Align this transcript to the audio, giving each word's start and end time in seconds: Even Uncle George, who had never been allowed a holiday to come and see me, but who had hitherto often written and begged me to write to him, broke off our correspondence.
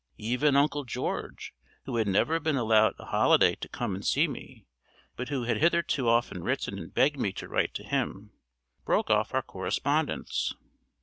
Even 0.17 0.55
Uncle 0.55 0.83
George, 0.83 1.53
who 1.85 1.97
had 1.97 2.07
never 2.07 2.39
been 2.39 2.55
allowed 2.55 2.95
a 2.97 3.05
holiday 3.05 3.53
to 3.57 3.69
come 3.69 3.93
and 3.93 4.03
see 4.03 4.27
me, 4.27 4.65
but 5.15 5.29
who 5.29 5.43
had 5.43 5.57
hitherto 5.57 6.09
often 6.09 6.43
written 6.43 6.79
and 6.79 6.91
begged 6.91 7.19
me 7.19 7.31
to 7.33 7.47
write 7.47 7.75
to 7.75 7.83
him, 7.83 8.31
broke 8.83 9.11
off 9.11 9.31
our 9.31 9.43
correspondence. 9.43 10.55